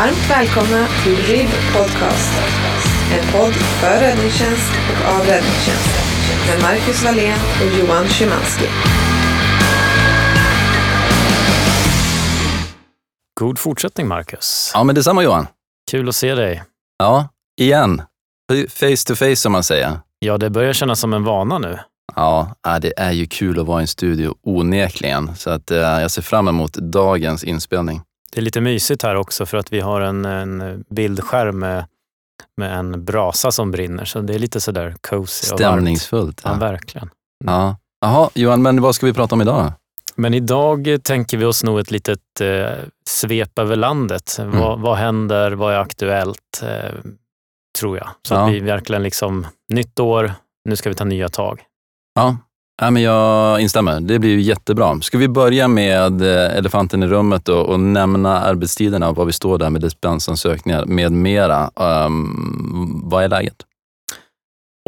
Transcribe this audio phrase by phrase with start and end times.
[0.00, 2.32] Varmt välkomna till RIB Podcast.
[3.12, 5.90] En podd för räddningstjänst och av räddningstjänst.
[6.48, 8.64] Med Marcus Wallén och Johan Szymanski.
[13.40, 14.70] God fortsättning Marcus.
[14.74, 15.46] Ja, men detsamma Johan.
[15.90, 16.62] Kul att se dig.
[16.98, 17.28] Ja,
[17.60, 18.02] igen.
[18.68, 20.00] Face to face som man säger.
[20.18, 21.78] Ja, det börjar kännas som en vana nu.
[22.16, 25.36] Ja, äh, det är ju kul att vara i en studio, onekligen.
[25.36, 28.02] Så att, eh, jag ser fram emot dagens inspelning.
[28.32, 31.84] Det är lite mysigt här också för att vi har en, en bildskärm med,
[32.56, 34.04] med en brasa som brinner.
[34.04, 36.08] Så det är lite sådär cozy och varmt.
[36.12, 36.54] Ja, Ja.
[36.54, 37.10] verkligen.
[37.44, 37.76] Ja.
[38.00, 39.72] Jaha, Johan, men vad ska vi prata om idag då?
[40.16, 42.68] Men idag tänker vi oss nog ett litet eh,
[43.06, 44.38] svep över landet.
[44.44, 45.52] Vad, vad händer?
[45.52, 46.62] Vad är aktuellt?
[46.62, 46.94] Eh,
[47.78, 48.08] tror jag.
[48.22, 48.46] Så Ja.
[48.46, 50.32] att vi verkligen liksom, nytt år,
[50.64, 51.62] nu ska vi ta nya tag.
[52.14, 52.36] Ja,
[52.80, 54.00] ja men jag instämmer.
[54.00, 55.00] Det blir ju jättebra.
[55.00, 59.32] Ska vi börja med eh, elefanten i rummet då, och nämna arbetstiderna och var vi
[59.32, 61.70] står där med dispensansökningar med mera.
[61.74, 63.56] Um, vad är läget?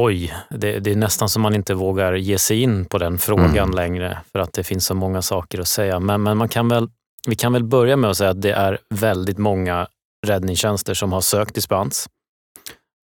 [0.00, 3.58] Oj, det, det är nästan som man inte vågar ge sig in på den frågan
[3.58, 3.70] Mm.
[3.70, 6.00] längre för att det finns så många saker att säga.
[6.00, 6.88] Men, men man kan väl,
[7.26, 9.86] vi kan väl börja med att säga att det är väldigt många
[10.26, 12.08] räddningstjänster som har sökt dispens.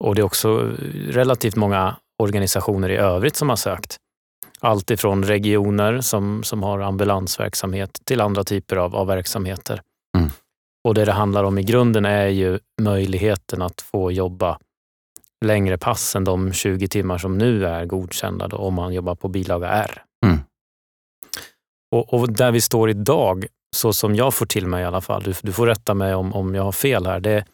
[0.05, 0.71] Och det är också
[1.09, 3.97] relativt många organisationer i övrigt som har sökt.
[4.61, 9.83] Allt ifrån regioner som, som har ambulansverksamhet till andra typer av, av verksamheter.
[10.19, 10.31] Mm.
[10.89, 14.59] Och det det handlar om i grunden är ju möjligheten att få jobba
[15.45, 19.29] längre pass än de 20 timmar som nu är godkända då, om man jobbar på
[19.29, 20.03] bilaga R.
[20.27, 20.39] Mm.
[21.93, 25.23] Och, och där vi står idag, så som jag får till mig i alla fall,
[25.23, 27.45] du, du får rätta mig om, om jag har fel här, det,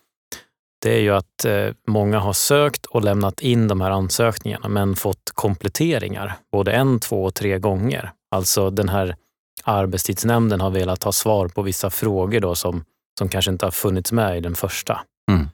[0.83, 4.97] det är ju att eh, många har sökt och lämnat in de här ansökningarna men
[4.97, 8.13] fått kompletteringar både en, två och tre gånger.
[8.31, 9.17] Alltså den här
[9.65, 12.85] arbetstidsnämnden har velat ha svar på vissa frågor då som,
[13.19, 15.01] som kanske inte har funnits med i den första.
[15.31, 15.49] Mm.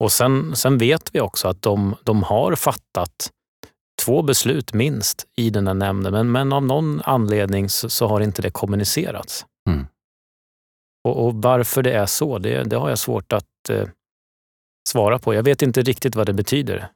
[0.00, 3.30] Och sen, sen vet vi också att de, de har fattat
[4.02, 8.20] två beslut minst i den här nämnden, men, men av någon anledning så, så har
[8.20, 9.46] inte det kommunicerats.
[9.70, 9.86] Mm.
[11.04, 13.88] Och, och varför det är så, det, det har jag svårt att eh,
[14.88, 15.34] svara på.
[15.34, 16.88] Jag vet inte riktigt vad det betyder.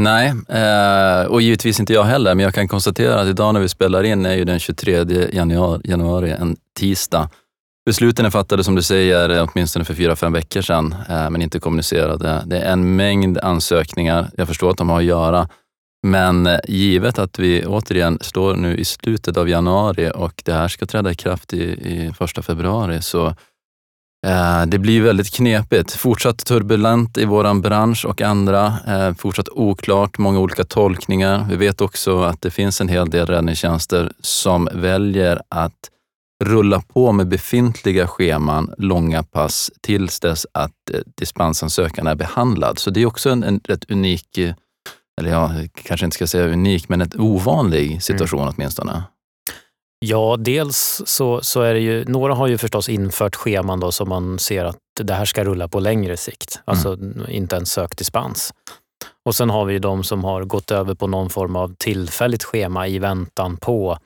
[0.00, 3.68] Nej, eh, och givetvis inte jag heller, men jag kan konstatera att idag när vi
[3.68, 5.04] spelar in är ju den 23
[5.84, 7.30] januari, en tisdag.
[7.86, 11.60] Besluten är fattade, som du säger, åtminstone för fyra, fem veckor sedan, eh, men inte
[11.60, 12.42] kommunicerade.
[12.46, 14.30] Det är en mängd ansökningar.
[14.36, 15.48] Jag förstår att de har att göra,
[16.06, 20.68] men eh, givet att vi återigen står nu i slutet av januari och det här
[20.68, 23.34] ska träda i kraft i, i första februari, så
[24.66, 25.92] det blir väldigt knepigt.
[25.92, 28.74] Fortsatt turbulent i vår bransch och andra.
[28.86, 31.46] Eh, Fortsatt oklart, många olika tolkningar.
[31.50, 35.90] Vi vet också att det finns en hel del räddningstjänster som väljer att
[36.44, 42.78] rulla på med befintliga scheman, långa pass, tills dess att eh, dispensansökan är behandlad.
[42.78, 44.54] Så det är också en, en rätt unik, eh,
[45.20, 49.02] eller ja, kanske inte ska säga unik, men ett ovanlig situation åtminstone.
[49.98, 54.08] Ja, dels så, så är det ju, några har ju förstås infört scheman då som
[54.08, 56.60] man ser att det här ska rulla på längre sikt.
[56.64, 56.98] Alltså
[57.28, 58.54] inte ens sökt dispens.
[59.24, 62.44] Och sen har vi ju de som har gått över på någon form av tillfälligt
[62.44, 63.98] schema i väntan på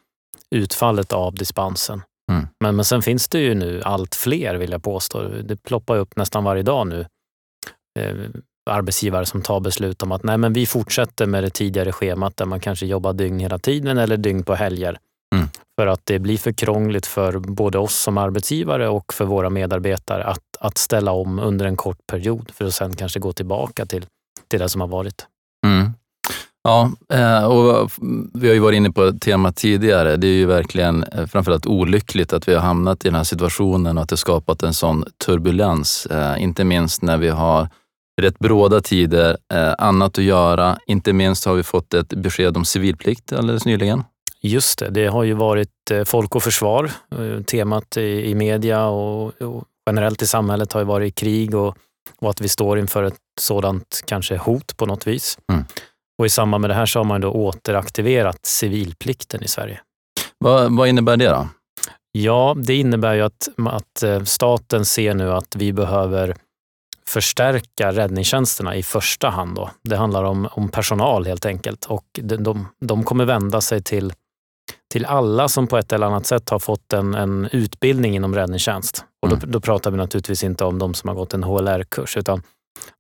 [0.54, 2.02] utfallet av dispensen.
[2.32, 2.48] Mm.
[2.60, 5.22] Men, men sen finns det ju nu allt fler vill jag påstå.
[5.22, 7.06] Det ploppar upp nästan varje dag nu.
[7.98, 8.14] Eh,
[8.70, 12.46] arbetsgivare som tar beslut om att nej, men vi fortsätter med det tidigare schemat där
[12.46, 14.98] man kanske jobbar dygn hela tiden eller dygn på helger.
[15.34, 15.48] Mm.
[15.78, 20.24] För att det blir för krångligt för både oss som arbetsgivare och för våra medarbetare
[20.24, 24.06] att, att ställa om under en kort period för att sen kanske gå tillbaka till,
[24.48, 25.26] till det som har varit.
[25.66, 25.92] Mm.
[26.62, 27.90] Ja, eh, och
[28.34, 30.16] vi har ju varit inne på ett tema tidigare.
[30.16, 33.96] Det är ju verkligen eh, framförallt olyckligt att vi har hamnat i den här situationen
[33.96, 36.06] och att det skapat en sån turbulens.
[36.06, 37.69] Eh, Inte minst när vi har
[38.20, 39.36] rätt bråda tider,
[39.78, 40.78] annat att göra.
[40.86, 44.04] Inte minst har vi fått ett besked om civilplikt alldeles nyligen.
[44.42, 46.90] Just det, det har ju varit eh, Folk och försvar.
[47.18, 51.76] eh, Temat i, i media och, och generellt i samhället har ju varit krig och,
[52.19, 55.38] och att vi står inför ett sådant kanske hot på något vis.
[55.52, 55.64] Mm.
[56.19, 59.81] Och i samband med det här så har man då återaktiverat civilplikten i Sverige.
[60.38, 61.48] Vad, vad innebär det då?
[62.12, 66.36] Ja, det innebär ju att, att eh, staten ser nu att vi behöver
[67.06, 69.56] förstärka räddningstjänsterna i första hand.
[69.56, 69.70] Då.
[69.82, 74.12] Det handlar om, om personal helt enkelt och de, de, de kommer vända sig till,
[74.90, 79.04] till alla som på ett eller annat sätt har fått en, en utbildning inom räddningstjänst.
[79.22, 79.50] Och då, Mm.
[79.50, 82.42] då pratar vi naturligtvis inte om de som har gått en HLR-kurs utan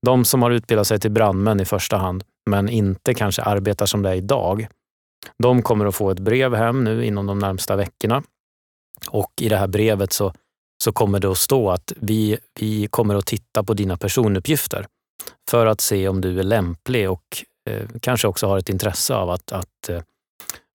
[0.06, 4.02] de som har utbildat sig till brandmän i första hand men inte kanske arbetar som
[4.02, 4.66] det är idag.
[5.38, 8.22] De kommer att få ett brev hem nu inom de närmsta veckorna
[9.08, 10.32] och i det här brevet så
[10.84, 14.86] så kommer det att stå att vi, vi kommer att titta på dina personuppgifter
[15.50, 19.30] för att se om du är lämplig och eh, kanske också har ett intresse av
[19.30, 20.00] att, att eh,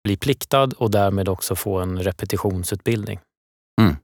[0.05, 3.21] bli pliktad och därmed också få en repetitionsutbildning.
[3.81, 3.97] Mm.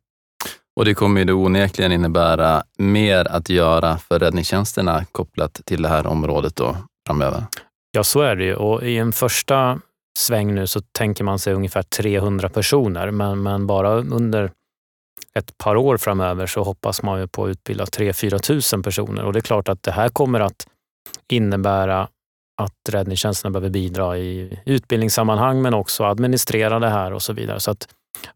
[0.77, 5.89] Och det kommer ju då onekligen innebära mer att göra för räddningstjänsterna kopplat till det
[5.89, 7.45] här området då framöver.
[7.93, 8.55] Ja, så är det ju.
[8.55, 9.81] Och I en första
[10.19, 14.51] sväng nu så tänker man sig ungefär 300 personer, men, men bara under
[15.35, 19.33] ett par år framöver så hoppas man ju på att utbilda 3-4 tusen personer och
[19.33, 20.69] det är klart att det här kommer att
[21.33, 22.09] innebära
[22.59, 27.61] att räddningstjänsterna behöver bidra i utbildningssammanhang men också administrera det här och så vidare.
[27.61, 27.89] Så att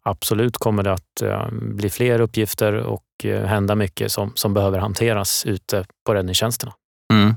[0.02, 4.78] absolut kommer det att eh, bli fler uppgifter och eh, hända mycket som, som behöver
[4.78, 6.72] hanteras ute på räddningstjänsterna.
[7.12, 7.34] Mm.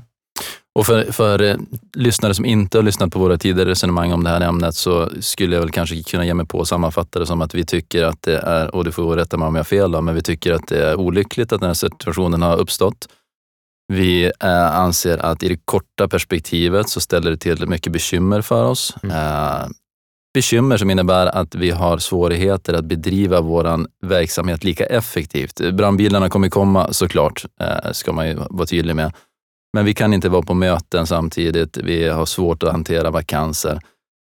[0.74, 1.56] Och för, för eh,
[1.94, 5.56] lyssnare som inte har lyssnat på våra tidigare resonemang om det här ämnet så skulle
[5.56, 8.22] jag väl kanske kunna ge mig på att sammanfatta det som att vi tycker att
[8.22, 10.52] det är, och du får rätta mig om jag har fel, då, men vi tycker
[10.52, 13.08] att det är olyckligt att den här situationen har uppstått.
[13.88, 18.64] Vi eh, anser att i det korta perspektivet så ställer det till mycket bekymmer för
[18.64, 18.94] oss.
[19.02, 19.16] Mm.
[19.16, 19.68] Eh,
[20.34, 25.60] bekymmer som innebär att vi har svårigheter att bedriva vår verksamhet lika effektivt.
[25.72, 29.12] Brandbilarna kommer komma såklart, eh, ska man ju vara tydlig med.
[29.72, 31.76] Men vi kan inte vara på möten samtidigt.
[31.76, 33.80] Vi har svårt att hantera vakanser.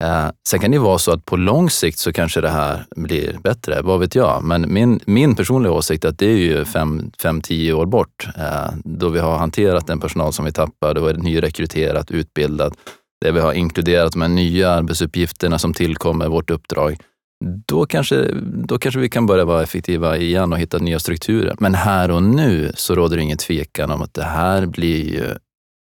[0.05, 3.39] Eh, sen kan det vara så att på lång sikt så kanske det här blir
[3.43, 4.45] bättre, vad vet jag.
[4.45, 8.29] Men min, min personliga åsikt är att det är ju fem, fem tio år bort
[8.37, 12.73] eh, då vi har hanterat den personal som vi tappar, då är det nyrekryterat, utbildat,
[13.21, 16.97] där vi har inkluderat de här nya arbetsuppgifterna som tillkommer vårt uppdrag
[17.45, 21.57] då kanske, då kanske vi kan börja vara effektiva igen och hitta nya strukturer.
[21.59, 25.35] Men här och nu så råder det ingen tvekan om att det här blir ju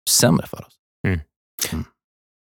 [0.10, 0.74] sämre för oss.
[1.08, 1.20] Mm.
[1.72, 1.86] Mm.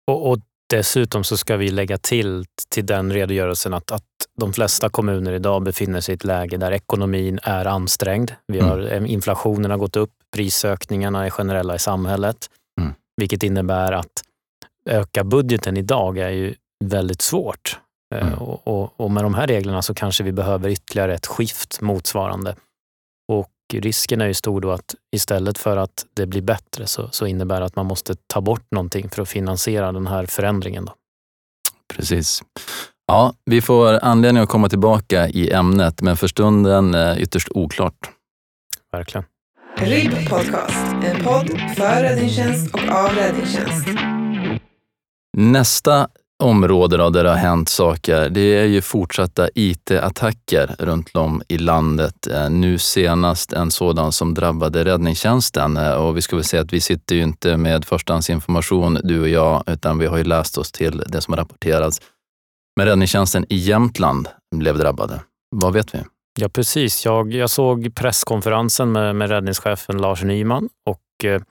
[0.07, 0.39] Och, och,
[0.77, 4.05] dessutom så ska vi lägga till till den redogörelsen att, att
[4.39, 8.31] de flesta kommuner idag befinner sig i ett läge där ekonomin är ansträngd.
[8.47, 8.71] Vi mm.
[8.71, 9.07] har, mm.
[9.07, 12.37] Inflationen har gått upp, prisökningarna är generella i samhället,
[12.81, 12.93] mm.
[13.17, 14.23] vilket innebär att
[14.91, 16.55] öka budgeten idag är ju
[16.85, 17.79] väldigt svårt.
[18.15, 18.39] Eh, mm.
[18.39, 22.57] Och, och, och, med de här reglerna så kanske vi behöver ytterligare ett skift motsvarande.
[23.81, 27.61] Risken är ju stor då att istället för att det blir bättre så, så innebär
[27.61, 30.85] det att man måste ta bort någonting för att finansiera den här förändringen.
[30.85, 30.95] Då.
[31.97, 32.43] Precis.
[33.07, 38.11] Ja, vi får anledning att komma tillbaka i ämnet, men för stunden ytterst oklart.
[38.93, 39.25] Verkligen.
[39.77, 43.89] RIB Podcast, en podd för räddningstjänst och av räddningstjänst.
[45.37, 46.09] Nästa
[46.43, 51.59] område då, där det har hänt saker, det är ju fortsatta IT-attacker runt om i
[51.59, 52.27] landet.
[52.27, 55.77] Eh, nu senast en sådan som drabbade räddningstjänsten.
[55.77, 59.29] Eh, och vi ska väl säga att vi sitter ju inte med förstahandsinformation, du och
[59.29, 62.01] jag, utan vi har ju läst oss till det som har rapporterats.
[62.77, 65.21] Men räddningstjänsten i Jämtland blev drabbade.
[65.57, 65.99] Vad vet vi?
[66.41, 67.05] Ja, precis.
[67.05, 71.43] Jag, jag såg presskonferensen med, med räddningschefen Lars Nyman och eh,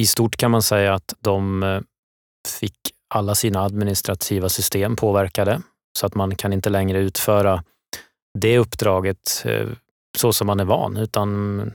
[0.00, 1.80] i stort kan man säga att de eh,
[2.60, 2.76] fick
[3.14, 5.62] alla sina administrativa system påverkade
[5.98, 7.64] så att man kan inte längre utföra
[8.38, 9.68] det uppdraget eh,
[10.18, 11.72] så som man är van, utan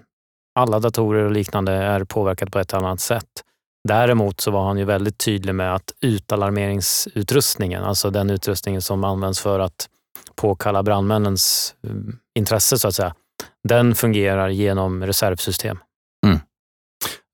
[0.59, 3.43] alla datorer och liknande är påverkade på ett annat sätt.
[3.87, 9.39] Däremot så var han ju väldigt tydlig med att utalarmeringsutrustningen, alltså den utrustningen som används
[9.39, 9.89] för att
[10.35, 13.15] påkalla brandmännens mm, intresse så att säga,
[13.63, 15.79] den fungerar genom reservsystem.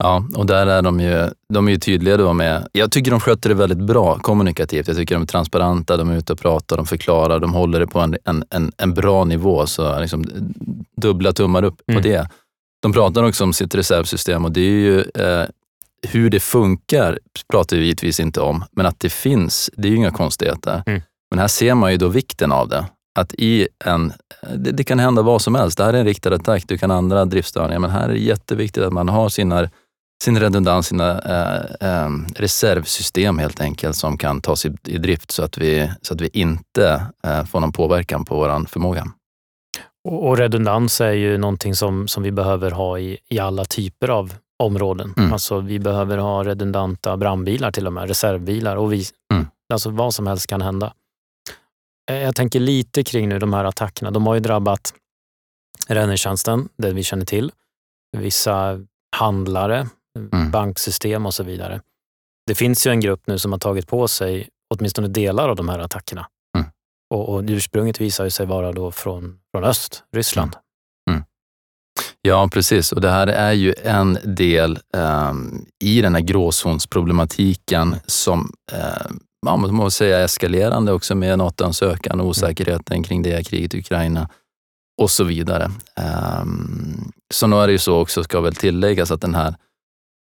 [0.04, 3.20] Ja, och där är de ju, de är ju tydliga då med, jag tycker de
[3.20, 4.88] sköter det väldigt bra kommunikativt.
[4.88, 7.88] Jag tycker de är transparenta, de är ute och pratar, de förklarar, de håller det
[7.88, 9.68] på en, en, en, en bra nivå.
[9.68, 10.26] Så liksom,
[10.98, 12.02] dubbla tummar upp mm.
[12.02, 12.30] på det.
[12.82, 15.46] De pratar också om sitt reservsystem och det är ju eh,
[16.08, 17.20] hur det funkar
[17.52, 20.84] pratar vi givetvis inte om, men att det finns, det är ju inga konstigheter.
[20.86, 21.02] Mm.
[21.30, 22.86] Men här ser man ju då vikten av det.
[23.20, 24.14] Att i en,
[24.56, 25.78] det, det, kan hända vad som helst.
[25.78, 28.84] Det här är en riktad attack, du kan andra driftstörningar, men här är det jätteviktigt
[28.84, 29.70] att man har sina
[30.24, 35.44] sin redundans, sina eh, eh, reservsystem helt enkelt som kan tas i, i drift så
[35.44, 39.06] att vi, så att vi inte eh, får någon påverkan på vår förmåga.
[40.10, 44.10] Och, och, redundans är ju någonting som, som vi behöver ha i, i alla typer
[44.10, 45.14] av områden.
[45.18, 45.34] Mm.
[45.34, 49.48] Alltså vi behöver ha redundanta brandbilar till och med, reservbilar och vi, mm.
[49.74, 50.94] alltså vad som helst kan hända.
[52.12, 54.12] Eh, jag tänker lite kring nu de här attackerna.
[54.12, 54.94] De har ju drabbat
[55.88, 57.52] räddningstjänsten, det vi känner till.
[58.18, 58.80] Vissa
[59.16, 59.88] handlare,
[60.20, 60.52] mm.
[60.52, 61.82] banksystem och så vidare.
[62.48, 65.70] Det finns ju en grupp nu som har tagit på sig åtminstone delar av de
[65.70, 66.28] här attackerna.
[66.58, 66.68] Mm.
[67.14, 70.56] Och, och ursprunget visar sig vara då från, från öst, Ryssland.
[71.10, 71.18] Mm.
[71.18, 71.28] mm.
[72.22, 72.92] Ja, precis.
[72.92, 79.12] Och det här är ju en del um, i den här gråzonsproblematiken som uh,
[79.46, 84.30] man måste säga eskalerande också med NATO-ansökan och osäkerheten kring det kriget i Ukraina.
[85.02, 85.72] och så vidare.
[86.42, 89.56] Um, så nu är det ju så också, ska väl tilläggas, att den här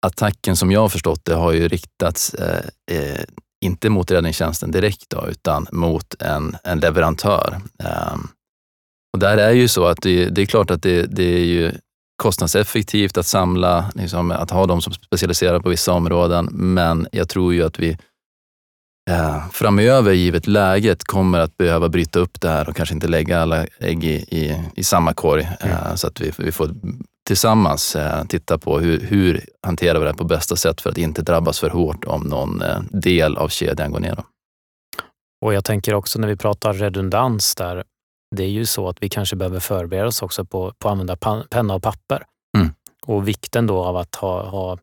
[0.07, 3.23] attacken som jag har förstått det har ju riktats eh, eh,
[3.65, 7.61] inte mot räddningstjänsten direkt då, utan mot en, en leverantör.
[8.13, 8.27] Um,
[9.13, 11.71] och där är ju så att det, det är klart att det, det, är ju
[12.15, 17.53] kostnadseffektivt att samla, liksom, att ha de som specialiserar på vissa områden, men jag tror
[17.53, 17.97] ju att vi
[19.09, 23.41] eh, framöver, givet läget, kommer att behöva bryta upp det här och kanske inte lägga
[23.41, 25.41] alla ägg i, i, i samma korg.
[25.59, 25.97] Eh, mm.
[25.97, 26.71] Så att vi, vi får
[27.29, 31.21] tillsammans eh, titta på hur, hur hanterar vi det på bästa sätt för att inte
[31.21, 34.23] drabbas för hårt om någon eh, del av kedjan går ner.
[35.45, 37.83] Och jag tänker också när vi pratar redundans där,
[38.35, 41.15] det är ju så att vi kanske behöver förbereda oss också på, på att använda
[41.49, 42.23] penna och papper.
[42.57, 42.73] Mm.
[43.05, 44.77] Och vikten då av att ha, ha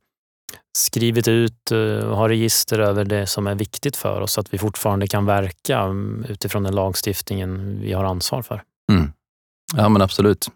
[0.78, 1.70] skrivit ut
[2.04, 5.26] och ha register över det som är viktigt för oss, så att vi fortfarande kan
[5.26, 8.62] verka mm, utifrån den lagstiftningen vi har ansvar för.
[8.92, 9.12] Mm.
[9.76, 10.48] Ja, men absolut.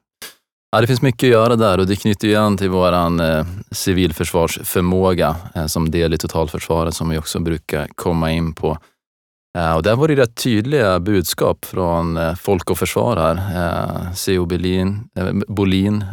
[0.72, 3.46] Ja, det finns mycket att göra där och det knyter ju an till vår eh,
[3.70, 8.78] civilförsvarsförmåga eh, som del i totalförsvaret som vi också brukar komma in på.
[9.58, 13.34] Eh, och där var det rätt tydliga budskap från eh, Folk och Försvar här.
[13.34, 14.42] Eh, C.O.
[14.42, 16.04] Eh, Bolin, eh, Bolin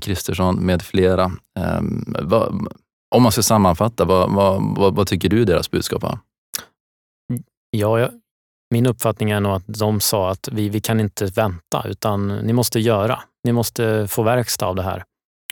[0.00, 1.32] Kristersson med flera.
[1.58, 2.68] Ehm, vad,
[3.14, 6.18] om man ska sammanfatta, vad, vad, vad, vad tycker du deras budskap var?
[7.70, 8.10] Ja, jag,
[8.70, 12.52] min uppfattning är nog att de sa att vi, vi kan inte vänta, utan ni
[12.52, 13.20] måste göra.
[13.44, 15.04] Ni måste få verkstad av det här.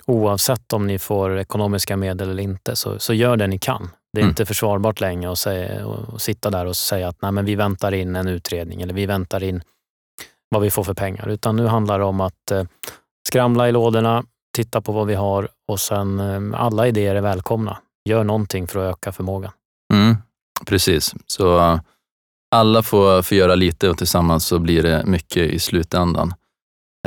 [0.07, 3.90] Oavsett om ni får ekonomiska medel eller inte, så, så gör det ni kan.
[4.12, 4.30] Det är mm.
[4.30, 7.95] inte försvarbart längre att, säga, att sitta där och säga att Nej, men vi väntar
[7.95, 9.62] in en utredning eller vi väntar in
[10.49, 11.28] vad vi får för pengar.
[11.28, 12.64] Utan nu handlar det om att eh,
[13.28, 14.25] skramla i lådorna,
[14.57, 17.78] titta på vad vi har och sen eh, alla idéer är välkomna.
[18.09, 19.52] Gör någonting för att öka förmågan.
[19.95, 20.16] Mm,
[20.66, 21.78] precis, så
[22.50, 26.35] alla får, får göra lite och tillsammans så blir det mycket i slutändan.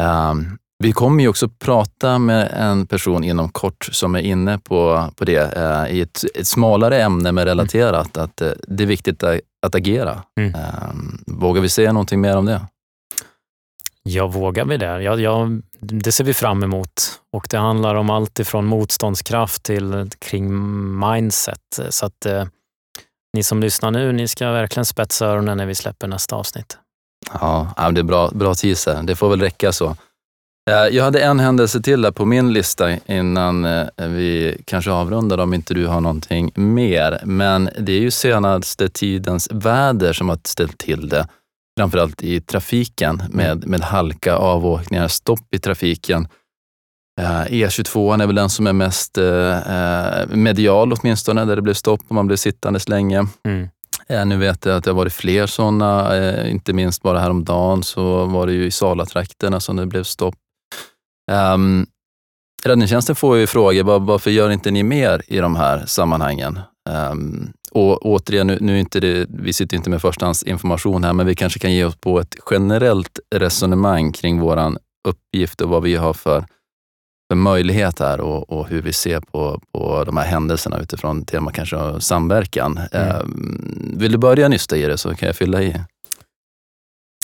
[0.01, 5.09] Um, vi kommer ju också prata med en person inom kort som är inne på,
[5.15, 8.25] på det uh, i ett, ett, smalare ämne men relaterat, mm.
[8.25, 10.23] att uh, det är viktigt att, att agera.
[10.39, 10.53] Mm.
[10.55, 12.61] Um, vågar vi säga någonting mer om det?
[14.03, 15.01] Ja, vågar vi det?
[15.01, 17.19] Ja, ja, det ser vi fram emot.
[17.33, 20.49] Och det handlar om allt ifrån motståndskraft till kring
[20.99, 21.79] mindset.
[21.89, 22.45] Så att eh,
[23.33, 26.77] ni som lyssnar nu, ni ska verkligen spetsa öronen när vi släpper nästa avsnitt.
[27.33, 29.03] Ja, det är bra, bra teaser.
[29.03, 29.95] Det får väl räcka så.
[30.69, 35.37] Eh, jag hade en händelse till där på min lista innan eh, vi kanske avrundar
[35.37, 37.21] om inte du har någonting mer.
[37.25, 41.27] Men det är ju senaste tidens väder som har ställt till det
[41.79, 43.69] framförallt i trafiken med, mm.
[43.69, 46.27] med halka, avåkningar, stopp i trafiken.
[47.21, 49.17] Uh, E22 är väl den som är mest
[50.27, 53.27] medial åtminstone, där det blev stopp och man blev sittandes länge.
[53.45, 53.67] Mm.
[54.29, 58.47] Nu vet jag att det har varit fler sådana, inte minst bara häromdagen så var
[58.47, 60.35] det ju i Salatrakterna som det blev stopp.
[61.31, 61.87] Um,
[62.63, 66.59] räddningstjänsten får ju frågor, var, varför gör inte ni mer i de här sammanhangen?
[66.89, 71.35] Um, och återigen, nu, nu inte det, vi sitter inte med förstahandsinformation här, men vi
[71.35, 76.13] kanske kan ge oss på ett generellt resonemang kring vår uppgift och vad vi har
[76.13, 76.45] för,
[77.31, 81.51] för möjlighet här och, och, hur vi ser på, på de här händelserna utifrån tema
[81.51, 82.79] kanske samverkan.
[82.91, 83.21] Mm.
[83.21, 85.75] Um, vill du börja nysta i det så kan jag fylla i.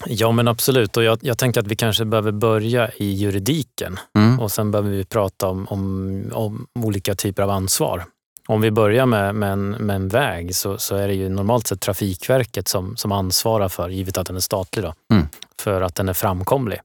[0.06, 0.98] Ja, men absolut.
[0.98, 4.40] Och jag, jag tänker att vi kanske behöver börja i juridiken mm.
[4.40, 8.06] och sen behöver vi prata om, om, om olika typer av ansvar.
[8.48, 11.68] Om vi börjar med, med, en, med en väg så, så, är det ju normalt
[11.68, 15.28] sett Trafikverket som, som ansvarar för, givet att den är statlig, då, mm.
[15.60, 16.80] för att den är framkomlig.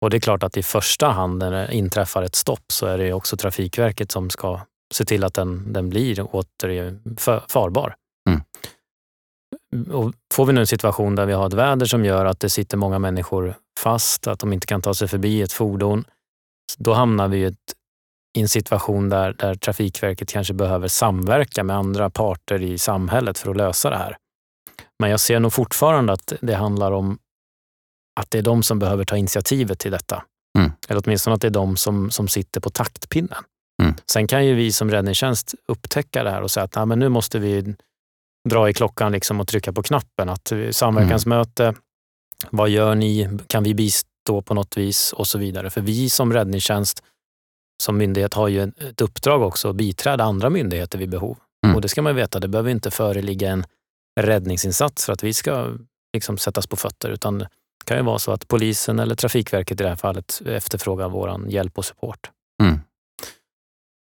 [0.00, 2.98] Och det är klart att i första hand när det inträffar ett stopp så är
[2.98, 4.60] det också Trafikverket som ska
[4.94, 6.98] se till att den, den blir åter
[7.48, 7.94] farbar.
[9.92, 12.50] Och får vi nu en situation där vi har ett väder som gör att det
[12.50, 16.04] sitter många människor fast, att de inte kan ta sig förbi ett fordon,
[16.78, 17.74] då hamnar vi i ett
[18.38, 23.50] i en situation där, där Trafikverket kanske behöver samverka med andra parter i samhället för
[23.50, 24.16] att lösa det här.
[24.98, 27.18] Men jag ser nog fortfarande att det handlar om
[28.20, 30.24] att det är de som behöver ta initiativet till detta.
[30.58, 30.72] Mm.
[30.88, 33.44] Eller åtminstone att det är de som, som sitter på taktpinnen.
[33.82, 33.94] Mm.
[34.06, 37.08] Sen kan ju vi som räddningstjänst upptäcka det här och säga att nej, men nu
[37.08, 37.74] måste vi
[38.48, 40.28] dra i klockan liksom och trycka på knappen.
[40.28, 41.76] Att samverkansmöte, mm.
[42.50, 43.38] vad gör ni?
[43.46, 45.12] Kan vi bistå på något vis?
[45.12, 45.70] Och så vidare.
[45.70, 47.02] För vi som räddningstjänst
[47.82, 51.38] som myndighet har ju ett uppdrag också att biträda andra myndigheter vid behov.
[51.64, 51.76] Mm.
[51.76, 53.66] Och det ska man veta, det behöver inte föreligga en
[54.20, 55.68] räddningsinsats för att vi ska
[56.14, 57.48] liksom sättas på fötter, utan det
[57.84, 61.78] kan ju vara så att polisen eller Trafikverket i det här fallet efterfrågar vår hjälp
[61.78, 62.30] och support.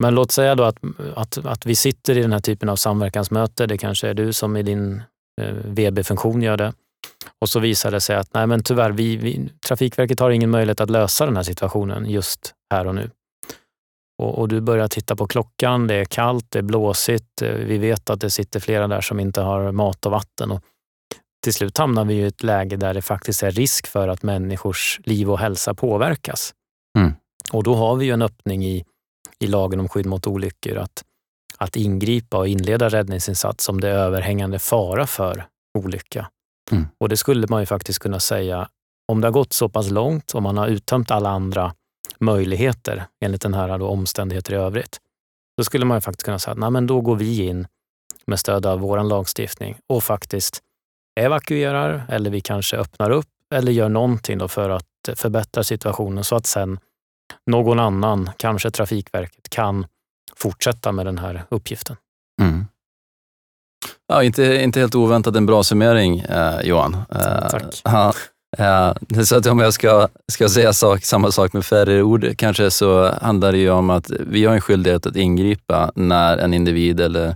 [0.03, 0.77] Men låt säga då att,
[1.15, 3.65] att, att vi sitter i den här typen av samverkansmöte.
[3.65, 5.03] Det kanske är du som i din
[5.41, 6.73] eh, VB-funktion gör det.
[7.41, 10.81] Och så visade det sig att nej men tyvärr, vi, vi, Trafikverket har ingen möjlighet
[10.81, 13.09] att lösa den här situationen just här och nu.
[14.23, 17.77] Och, och, du börjar titta på klockan, det är kallt, det är blåsigt, eh, vi
[17.77, 20.51] vet att det sitter flera där som inte har mat och vatten.
[20.51, 20.61] Och
[21.43, 24.99] till slut hamnar vi i ett läge där det faktiskt är risk för att människors
[25.03, 26.53] liv och hälsa påverkas.
[26.97, 27.13] Mm.
[27.53, 28.85] Och då har vi ju en öppning i,
[29.43, 31.03] i lagen om skydd mot olyckor att,
[31.57, 35.45] att ingripa och inleda räddningsinsats om det är överhängande fara för
[35.77, 36.29] olycka.
[36.71, 36.87] Mm.
[36.97, 38.69] Och det skulle man ju faktiskt kunna säga,
[39.07, 41.73] om det har gått så pass långt och man har uttömt alla andra
[42.19, 44.97] möjligheter enligt den här då omständigheter i övrigt,
[45.57, 47.67] då skulle man ju faktiskt kunna säga att men då går vi in
[48.27, 50.59] med stöd av vår lagstiftning och faktiskt
[51.19, 54.85] evakuerar eller vi kanske öppnar upp eller gör någonting för att
[55.15, 56.79] förbättra situationen så att sen
[57.45, 59.85] någon annan, kanske Trafikverket, kan
[60.35, 61.95] fortsätta med den här uppgiften.
[62.41, 62.65] Mm.
[64.07, 66.93] Ja, inte, inte helt oväntat en bra summering, eh, Johan.
[66.93, 67.83] Eh, Tack.
[68.57, 72.71] Eh, så att om jag ska, ska säga sak, samma sak med färre ord kanske,
[72.71, 76.99] så handlar det ju om att vi har en skyldighet att ingripa när en individ
[76.99, 77.35] eller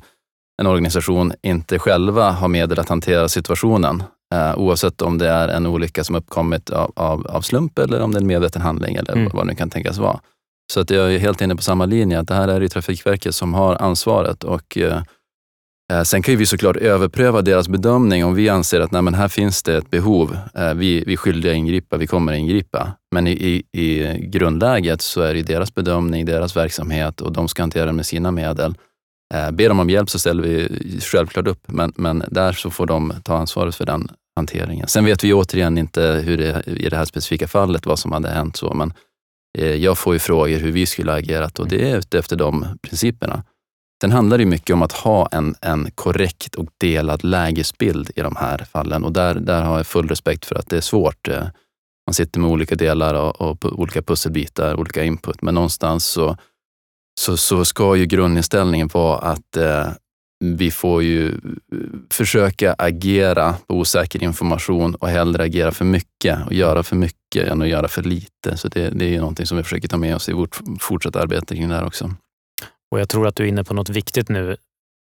[0.61, 4.03] en organisation inte själva har medel att hantera situationen.
[4.35, 8.11] Eh, oavsett om det är en olycka som uppkommit av, av, av slump eller om
[8.11, 9.29] det är en medveten handling eller mm.
[9.33, 10.19] vad det nu kan tänkas vara.
[10.73, 13.35] Så att jag är helt inne på samma linje, att det här är det Trafikverket
[13.35, 15.01] som har ansvaret och eh,
[16.03, 19.63] Sen kan vi såklart överpröva deras bedömning om vi anser att nej, men här finns
[19.63, 20.37] det ett behov.
[20.53, 22.91] Eh, vi, vi är skyldiga att ingripa, vi kommer att ingripa.
[23.11, 27.63] Men i, i, i grundläget så är det deras bedömning, deras verksamhet och de ska
[27.63, 28.75] hantera det med sina medel.
[29.33, 30.69] Eh, ber de om hjälp så ställer vi
[31.01, 34.87] självklart upp, men, men där så får de ta ansvaret för den hanteringen.
[34.87, 38.29] Sen vet vi återigen inte hur det, i det här specifika fallet vad som hade
[38.29, 38.93] hänt så, men
[39.57, 42.35] eh, jag får ju frågor hur vi skulle ha agerat och det är ute efter
[42.35, 43.43] de principerna.
[44.01, 48.35] Sen handlar det mycket om att ha en, en korrekt och delad lägesbild i de
[48.35, 51.27] här fallen och där, där har jag full respekt för att det är svårt.
[51.27, 51.47] Eh,
[52.07, 56.37] man sitter med olika delar och, och olika pusselbitar, olika input, men någonstans så
[57.17, 59.87] så, så ska ju grundinställningen vara att eh,
[60.39, 61.37] vi får ju eh,
[62.09, 67.61] försöka agera på osäker information och hellre agera för mycket och göra för mycket än
[67.61, 68.57] att göra för lite.
[68.57, 71.21] Så det, det är ju någonting som vi försöker ta med oss i vårt fortsatta
[71.21, 72.13] arbete kring det här också.
[72.91, 74.57] Och Jag tror att du är inne på något viktigt nu.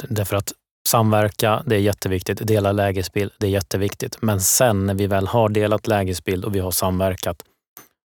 [0.08, 0.52] Därför att
[0.88, 2.46] samverka, det är jätteviktigt.
[2.46, 4.22] Dela lägesbild, det är jätteviktigt.
[4.22, 7.42] Men sen när vi väl har delat lägesbild och vi har samverkat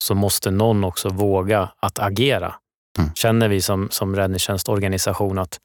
[0.05, 2.55] så måste någon också våga att agera.
[2.99, 3.11] Mm.
[3.15, 5.59] Känner vi som, som räddningstjänstorganisation att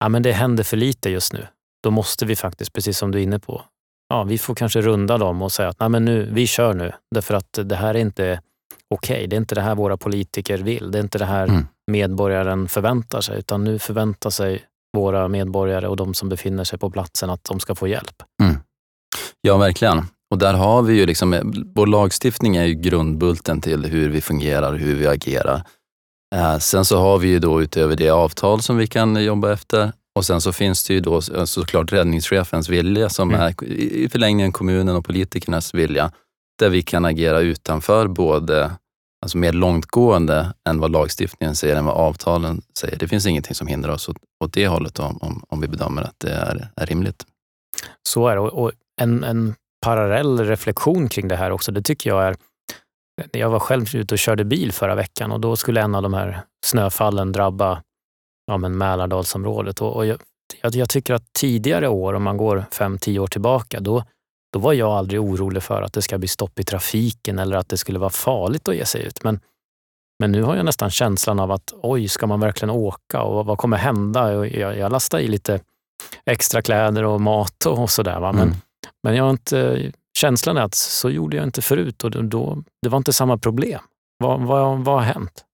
[0.00, 1.46] ja, men det händer för lite just nu,
[1.82, 3.62] då måste vi faktiskt, precis som du är inne på,
[4.08, 6.92] ja, vi får kanske runda dem och säga att Nej, men nu, vi kör nu,
[7.14, 8.40] därför att det här är inte
[8.90, 9.16] okej.
[9.16, 9.26] Okay.
[9.26, 10.90] Det är inte det här våra politiker vill.
[10.90, 11.66] Det är inte det här mm.
[11.90, 14.64] medborgaren förväntar sig, utan nu förväntar sig
[14.96, 18.22] våra medborgare och de som befinner sig på platsen att de ska få hjälp.
[18.42, 18.56] Mm.
[19.40, 20.04] Ja, verkligen.
[20.30, 24.74] Och där har vi ju liksom, vår lagstiftning är ju grundbulten till hur vi fungerar
[24.74, 25.62] hur vi agerar.
[26.34, 29.92] Eh, sen så har vi ju då utöver det avtal som vi kan jobba efter
[30.14, 33.40] och sen så finns det ju då såklart räddningschefens vilja som mm.
[33.40, 36.12] är i förlängningen kommunen och politikernas vilja,
[36.58, 38.70] där vi kan agera utanför både,
[39.22, 42.98] alltså mer långtgående än vad lagstiftningen säger, än vad avtalen säger.
[42.98, 46.02] Det finns ingenting som hindrar oss åt, åt det hållet om, om, om vi bedömer
[46.02, 47.26] att det är, är rimligt.
[48.08, 48.40] Så är det.
[48.40, 52.36] Och en, en parallell reflektion kring det här också, det tycker jag är
[53.32, 56.14] jag var själv ute och körde bil förra veckan och då skulle en av de
[56.14, 57.82] här snöfallen drabba
[58.46, 59.80] ja, men Mälardalsområdet.
[59.80, 60.18] Och, och jag,
[60.62, 64.04] jag, tycker att tidigare år, om man går fem, tio år tillbaka, då,
[64.52, 67.68] då var jag aldrig orolig för att det ska bli stopp i trafiken eller att
[67.68, 69.24] det skulle vara farligt att ge sig ut.
[69.24, 69.40] Men,
[70.18, 73.58] men nu har jag nästan känslan av att oj, ska man verkligen åka och vad
[73.58, 74.46] kommer hända?
[74.46, 75.60] Jag, jag lastar i lite
[76.24, 78.20] extra kläder och mat och sådär.
[78.20, 78.54] Men, mm.
[79.02, 82.88] men jag har inte känslan är att så gjorde jag inte förut och då, det
[82.88, 83.80] var inte samma problem.
[84.18, 85.44] Vad, vad, vad har hänt?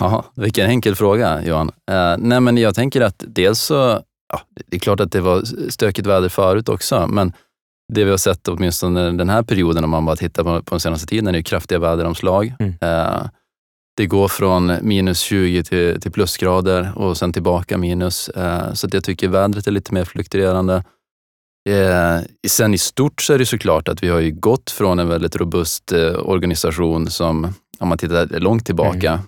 [0.00, 1.68] Ja, vilken enkel fråga Johan.
[1.68, 4.00] Uh, nej men jag tänker att dels så,
[4.32, 7.32] ja, det är klart att det var stökigt väder förut också, men
[7.92, 10.80] det vi har sett åtminstone den här perioden, om man bara tittar på, på den
[10.80, 12.54] senaste tiden, är ju kraftiga väderomslag.
[12.58, 12.72] Mm.
[12.72, 13.26] Uh,
[13.96, 18.30] det går från minus 20 till, till plusgrader och sen tillbaka minus.
[18.36, 20.84] Uh, så jag tycker vädret är lite mer fluktuerande.
[21.68, 25.08] Eh, sen i stort så är det såklart att vi har ju gått från en
[25.08, 29.26] väldigt robust eh, organisation som, om man tittar långt tillbaka, mm.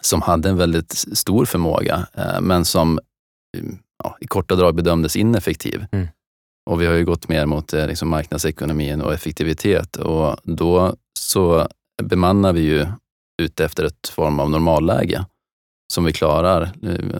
[0.00, 3.00] som hade en väldigt stor förmåga, eh, men som
[4.04, 5.86] ja, i korta drag bedömdes ineffektiv.
[5.92, 6.08] Mm.
[6.70, 11.68] Och vi har ju gått mer mot eh, liksom marknadsekonomin och effektivitet och då så
[12.02, 12.86] bemannar vi ju
[13.42, 15.24] ute efter ett form av normalläge.
[15.92, 16.70] Som vi klarar,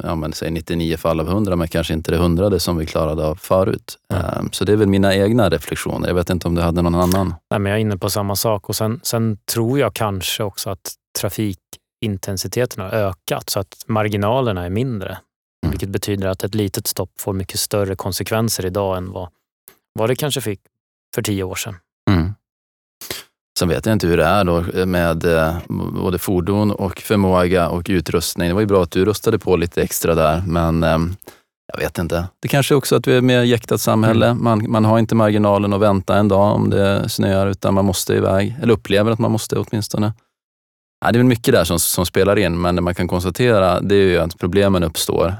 [0.03, 3.27] ja, men, säg 99 fall av 100, men kanske inte det hundrade som vi klarade
[3.27, 3.99] av förut.
[4.13, 4.53] Mm.
[4.53, 6.09] Så det är väl mina egna reflektioner.
[6.09, 7.35] Jag vet inte om du hade någon annan?
[7.51, 10.71] Nej, men jag är inne på samma sak och sen, sen tror jag kanske också
[10.71, 15.09] att trafikintensiteten har ökat så att marginalerna är mindre.
[15.09, 15.71] Mm.
[15.71, 19.29] Vilket betyder att ett litet stopp får mycket större konsekvenser idag än vad,
[19.95, 20.61] vad det kanske fick
[21.15, 21.77] för tio år sedan.
[22.11, 22.35] Mm.
[23.59, 25.57] Sen vet jag inte hur det är då med eh,
[26.03, 28.49] både fordon och förmåga och utrustning.
[28.49, 31.17] Det var ju bra att du rustade på lite extra där, men ehm,
[31.73, 32.29] jag vet inte.
[32.41, 34.27] Det kanske också att vi är ett mer jäktat samhälle.
[34.27, 34.45] Mm.
[34.45, 38.15] Man, man har inte marginalen att vänta en dag om det snöar, utan man måste
[38.15, 38.57] iväg.
[38.63, 40.13] Eller upplever att man måste åtminstone.
[41.05, 43.81] Ja, det är väl mycket där som, som spelar in, men det man kan konstatera
[43.81, 45.35] det är ju att problemen uppstår.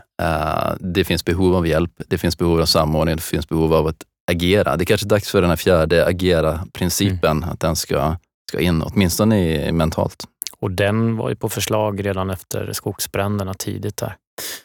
[0.79, 4.05] Det finns behov av hjälp, det finns behov av samordning, det finns behov av att
[4.31, 4.77] agera.
[4.77, 7.49] Det är kanske är dags för den här fjärde agera-principen, mm.
[7.49, 8.17] att den ska,
[8.49, 10.25] ska in, åtminstone i, mentalt.
[10.59, 14.17] Och den var ju på förslag redan efter skogsbränderna tidigt där.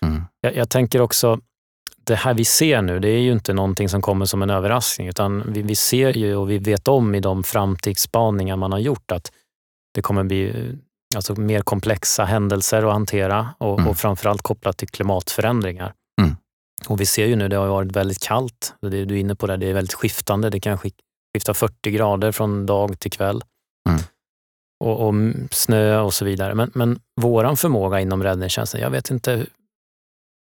[0.01, 0.23] Mm.
[0.41, 1.39] Jag, jag, tänker också,
[2.03, 5.07] det här vi ser nu, det är ju inte någonting som kommer som en överraskning,
[5.07, 9.11] utan vi, vi ser ju och vi vet om i de framtidsspaningar man har gjort
[9.11, 9.31] att
[9.93, 10.75] det kommer bli
[11.15, 13.89] alltså, mer komplexa händelser att hantera och, mm.
[13.89, 15.93] och framförallt kopplat till klimatförändringar.
[16.87, 18.73] Och vi ser ju nu, det har varit väldigt kallt.
[18.81, 20.49] Det du är inne på det, det är väldigt skiftande.
[20.49, 23.43] Det kan skifta 40 grader från dag till kväll.
[23.89, 24.01] Mm.
[24.83, 25.13] Och, och,
[25.51, 26.55] snö och så vidare.
[26.55, 29.45] Men, men våran förmåga inom räddningstjänsten, jag vet inte,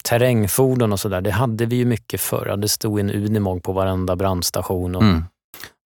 [0.05, 2.57] terrängfordon och sådär, det hade vi ju mycket förr.
[2.57, 5.25] Det stod en Unimog på varenda brandstation och mm.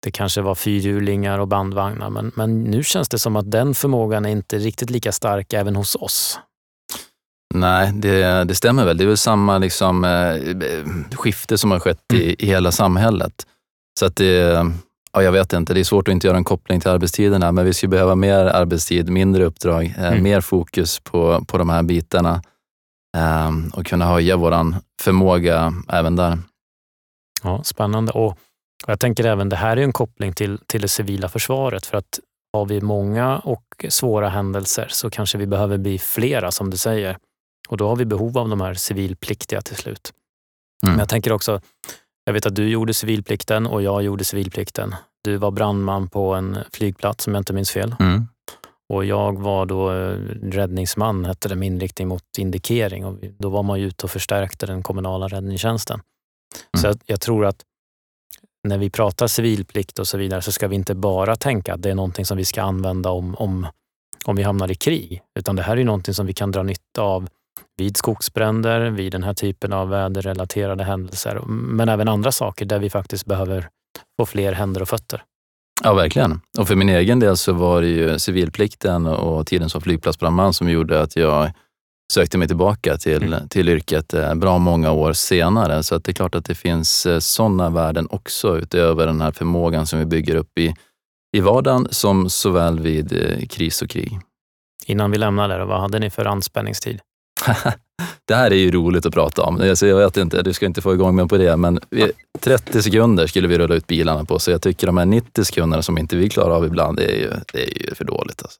[0.03, 2.11] det kanske var fyrhjulingar och bandvagnar.
[2.11, 5.77] Men, men nu känns det som att den förmågan är inte riktigt lika stark även
[5.77, 6.39] hos oss.
[7.55, 8.97] Nej, det, det stämmer väl.
[8.97, 13.47] Det är väl samma liksom, eh, skifte som har skett i, i hela samhället.
[14.01, 14.65] Så att det,
[15.13, 17.65] ja, jag vet inte, det är svårt att inte göra en koppling till arbetstiderna, men
[17.65, 20.23] vi skulle behöva mer arbetstid, mindre uppdrag, eh, mm.
[20.23, 22.43] mer fokus på, på de här bitarna
[23.17, 26.39] eh, och kunna höja vår förmåga även där.
[27.43, 28.13] Ja, Spännande.
[28.13, 28.39] Och
[28.87, 31.87] jag tänker även det här är en koppling till, till det civila försvaret.
[31.87, 32.21] För att
[32.53, 37.17] har vi många och svåra händelser så kanske vi behöver bli flera, som du säger.
[37.69, 40.13] Och då har vi behov av de här civilpliktiga till slut.
[40.87, 40.93] Mm.
[40.93, 41.61] Men jag tänker också,
[42.25, 44.95] jag vet att du gjorde civilplikten och jag gjorde civilplikten.
[45.25, 47.95] Du var brandman på en flygplats om jag inte minns fel.
[48.01, 48.27] Mm.
[48.93, 53.05] Och jag var då eh, räddningsman, hette det, med inriktning mot indikering.
[53.05, 55.95] Och då var man ju ute och förstärkte den kommunala räddningstjänsten.
[55.95, 56.81] Mm.
[56.81, 57.63] Så jag, jag, tror att
[58.69, 61.91] när vi pratar civilplikt och så vidare så ska vi inte bara tänka att det
[61.91, 63.67] är någonting som vi ska använda om, om,
[64.25, 65.23] om vi hamnar i krig.
[65.39, 67.29] Utan det här är någonting som vi kan dra nytta av
[67.77, 72.91] vid skogsbränder, vid den här typen av väderrelaterade händelser, men även andra saker där vi
[72.91, 73.69] faktiskt behöver
[74.21, 75.25] få fler händer och fötter.
[75.85, 76.41] Ja, verkligen.
[76.59, 80.71] Och för min egen del så var det ju civilplikten och tiden som flygplatsbrandman som
[80.71, 81.53] gjorde att jag
[82.13, 83.49] sökte mig tillbaka till, mm.
[83.49, 85.83] till yrket eh, bra många år senare.
[85.83, 89.33] Så att det är klart att det finns eh, sådana värden också utöver den här
[89.33, 90.75] förmågan som vi bygger upp i,
[91.37, 94.21] i vardagen som såväl vid eh, kris och krig.
[94.87, 97.01] Innan vi lämnar det, vad hade ni för anspänningstid?
[98.29, 99.61] det här är ju roligt att prata om.
[99.61, 101.81] Alltså jag vet inte, du ska inte få igång mig på det, men
[102.41, 105.83] 30 sekunder skulle vi rulla ut bilarna på, så jag tycker de här 90 sekunderna
[105.83, 108.43] som inte vi klarar av ibland, det är ju, det är ju för dåligt.
[108.43, 108.59] Alltså.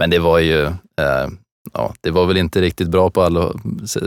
[0.00, 1.28] Men det var ju, eh,
[1.72, 3.52] ja, det var väl inte riktigt bra på alla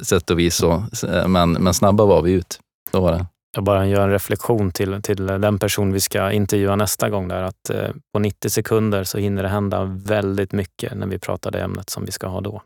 [0.04, 0.84] sätt och vis, så,
[1.28, 2.60] men, men snabba var vi ut.
[2.92, 3.26] Så var det.
[3.56, 7.28] Jag bara gör en reflektion till, till den person vi ska intervjua nästa gång.
[7.28, 11.52] Där, att eh, på 90 sekunder så hinner det hända väldigt mycket när vi pratar
[11.52, 12.62] det ämnet som vi ska ha då.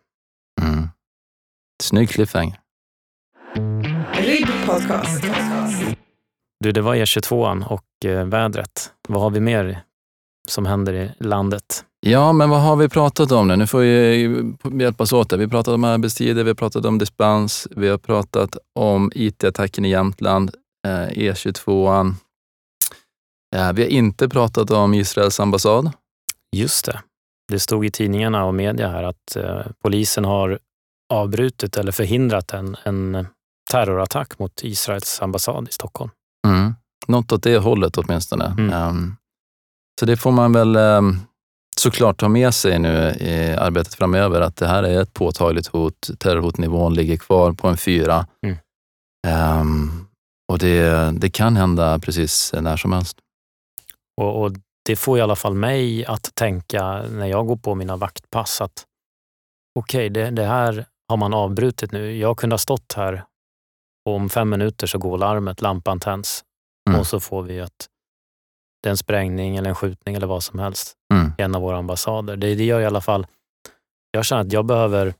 [0.61, 0.89] Mm.
[1.83, 2.59] Snygg cliffhanger.
[4.65, 5.23] Podcast.
[6.59, 8.91] Du, det var E22 och eh, vädret.
[9.07, 9.81] Vad har vi mer
[10.47, 11.85] som händer i landet?
[11.99, 13.55] Ja, men vad har vi pratat om nu?
[13.55, 15.33] Nu får vi hjälpas åt.
[15.33, 19.85] Vi har pratat om arbetstider, vi har pratat om dispens, vi har pratat om IT-attacken
[19.85, 20.51] i Jämtland,
[20.87, 22.15] eh, E22.
[23.55, 25.91] Eh, vi har inte pratat om Israels ambassad.
[26.55, 27.01] Just det.
[27.51, 30.59] Det stod i tidningarna och media här att eh, polisen har
[31.09, 33.27] avbrutit eller förhindrat en, en
[33.71, 36.11] terrorattack mot Israels ambassad i Stockholm.
[36.47, 36.75] Mm.
[37.07, 38.45] Något åt det hållet åtminstone.
[38.45, 38.89] Mm.
[38.89, 39.15] Um,
[39.99, 41.19] så det får man väl um,
[41.79, 46.09] såklart ta med sig nu i arbetet framöver, att det här är ett påtagligt hot.
[46.19, 48.27] Terrorhotnivån ligger kvar på en fyra.
[48.45, 48.57] Mm.
[49.61, 50.07] Um,
[50.51, 53.17] och det, det kan hända precis när som helst.
[54.21, 54.51] Och, och,
[54.85, 58.85] Det får i alla fall mig att tänka när jag går på mina vaktpass att
[59.79, 62.17] okej, okay, det, det, här har man avbrutit nu.
[62.17, 63.23] Jag kunde ha stått här
[64.05, 66.43] och om fem minuter så går larmet, lampan tänds
[66.89, 66.99] mm.
[66.99, 67.87] och så får vi ett,
[68.83, 71.31] det är en sprängning eller en skjutning eller vad som helst mm.
[71.37, 72.37] i en av våra ambassader.
[72.37, 73.27] Det, det gör i alla fall,
[74.11, 75.13] jag känner att jag behöver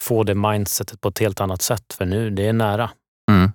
[0.00, 2.90] få det mindsetet på ett helt annat sätt, för nu det är nära.
[3.30, 3.52] Mm.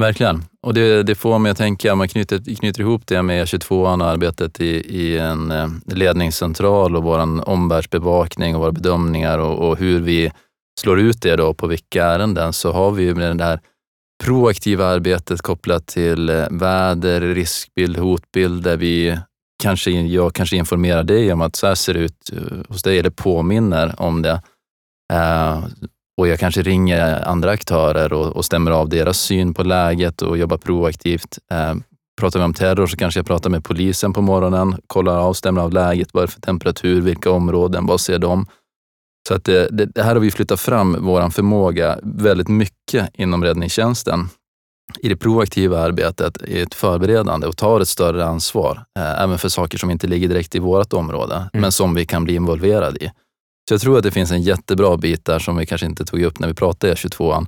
[0.00, 0.44] Verkligen.
[0.62, 4.06] Och det, det får mig att tänka, man knyter, knyter ihop det med E22 och
[4.06, 4.66] arbetet i,
[4.98, 10.32] i en eh, ledningscentral och vår omvärldsbevakning och våra bedömningar och, och, hur vi
[10.78, 13.60] slår ut det då på vilka ärenden så har vi med det där
[14.24, 19.18] proaktiva arbetet kopplat till eh, väder, riskbild, hotbild där vi
[19.62, 22.98] kanske, jag kanske informerar dig om att så här ser det ut eh, hos dig
[22.98, 24.42] eller påminner om det.
[25.12, 25.66] Uh,
[26.20, 30.38] och jag kanske ringer andra aktörer och, och, stämmer av deras syn på läget och
[30.38, 31.38] jobbar proaktivt.
[32.20, 35.62] Pratar vi om terror så kanske jag pratar med polisen på morgonen, kollar av, stämmer
[35.62, 38.46] av läget, vad är det för temperatur, vilka områden, vad ser de?
[39.28, 43.44] Så att det, det, det här har vi flyttat fram vår förmåga väldigt mycket inom
[43.44, 44.28] räddningstjänsten
[44.98, 49.48] i det proaktiva arbetet, i ett förberedande och tar ett större ansvar, eh, även för
[49.48, 51.48] saker som inte ligger direkt i vårt område, mm.
[51.52, 53.10] men som vi kan bli involverade i.
[53.68, 56.22] Så jag tror att det finns en jättebra bit där som vi kanske inte tog
[56.22, 57.46] upp när vi pratade E22,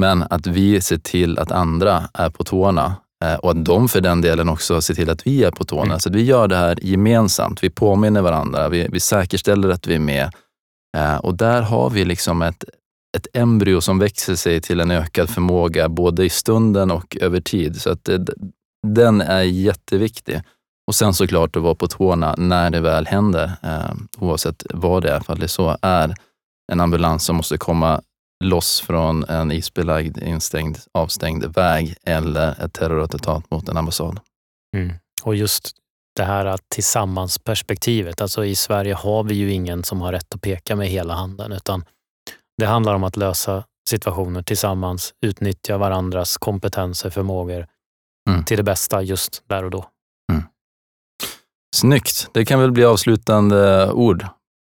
[0.00, 4.00] men att vi ser till att andra är på tårna eh, och att de för
[4.00, 5.84] den delen också ser till att vi är på tårna.
[5.84, 6.00] Mm.
[6.00, 7.64] Så vi gör det här gemensamt.
[7.64, 10.30] Vi påminner varandra, vi, vi säkerställer att vi är med.
[10.94, 12.64] Eh, och där har vi liksom ett,
[13.16, 17.80] ett embryo som växer sig till en ökad förmåga både i stunden och över tid.
[17.80, 18.34] Så att eh, det,
[18.86, 20.42] den är jätteviktig.
[20.86, 25.10] Och sen såklart att vara på tårna när det väl händer, eh, oavsett vad det
[25.10, 26.14] är, för det så är
[26.72, 28.00] en ambulans som måste komma
[28.44, 34.20] loss från en isbelagd, instängd, avstängd väg eller ett terrorattentat mot en ambassad.
[34.76, 34.94] Mm.
[35.22, 35.76] Och just
[36.16, 40.76] det här tillsammansperspektivet, alltså i Sverige har vi ju ingen som har rätt att peka
[40.76, 41.84] med hela handen, utan
[42.58, 47.66] det handlar om att lösa situationer tillsammans, utnyttja varandras kompetenser, förmågor
[48.30, 48.44] mm.
[48.44, 49.84] till det bästa just där och då.
[50.32, 50.44] Mm.
[51.76, 52.28] Snyggt.
[52.32, 54.26] Det kan väl bli avslutande ord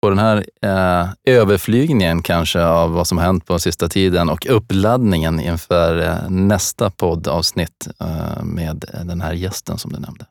[0.02, 5.40] på den här eh, överflygningen kanske av vad som hänt på sista tiden och uppladdningen
[5.40, 10.26] inför eh, nästa poddavsnitt eh, med den här gästen som du nämnde.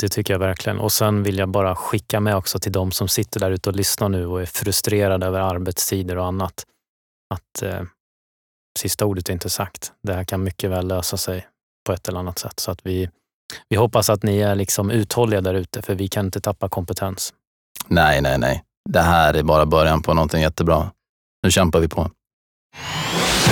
[0.00, 0.78] Det tycker jag verkligen.
[0.78, 3.76] Och sen vill jag bara skicka med också till de som sitter där ute och
[3.76, 6.66] lyssnar nu och är frustrerade över arbetstider och annat.
[7.34, 7.82] Att eh,
[8.78, 9.92] sista ordet är inte sagt.
[10.02, 11.46] Det här kan mycket väl lösa sig
[11.86, 12.60] på ett eller annat sätt.
[12.60, 13.10] Så att vi,
[13.68, 17.34] vi hoppas att ni är liksom uthålliga där ute, för vi kan inte tappa kompetens.
[17.88, 18.64] Nej, nej, nej.
[18.90, 20.90] Det här är bara början på någonting jättebra.
[21.42, 22.10] Nu kämpar vi på.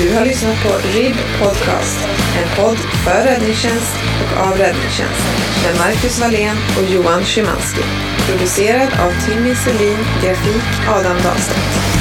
[0.03, 1.99] Du har lyssnat på RIB Podcast,
[2.39, 5.27] en podd för räddningstjänst och av räddningstjänst
[5.65, 7.83] med Marcus Wallén och Johan Szymanski.
[8.29, 11.92] Producerad av Timmy Selin, grafik Adam Dahlstedt.